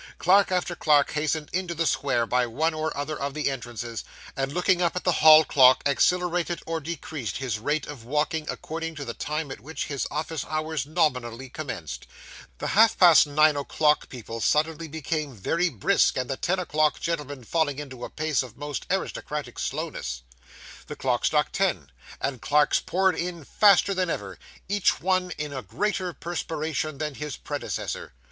[0.17, 4.03] Clerk after clerk hastened into the square by one or other of the entrances,
[4.35, 8.95] and looking up at the Hall clock, accelerated or decreased his rate of walking according
[8.95, 12.07] to the time at which his office hours nominally commenced;
[12.57, 17.43] the half past nine o'clock people suddenly becoming very brisk, and the ten o'clock gentlemen
[17.43, 20.23] falling into a pace of most aristocratic slowness.
[20.87, 25.61] The clock struck ten, and clerks poured in faster than ever, each one in a
[25.61, 28.13] greater perspiration than his predecessor.